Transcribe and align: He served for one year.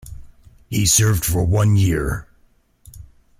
He 0.67 0.87
served 0.87 1.23
for 1.23 1.43
one 1.45 1.75
year. 1.75 2.27